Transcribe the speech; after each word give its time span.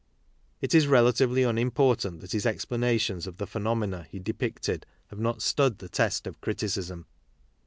It 0.61 0.73
is 0.73 0.87
relatively 0.87 1.43
unim 1.43 1.71
portant 1.71 2.21
that 2.21 2.31
his 2.31 2.47
explanations 2.47 3.27
of 3.27 3.37
the 3.37 3.45
phenomena 3.45 4.07
he 4.09 4.17
depicted 4.17 4.87
have 5.09 5.19
not 5.19 5.43
stood 5.43 5.77
the 5.77 5.89
test 5.89 6.25
of 6.25 6.41
criticism. 6.41 7.05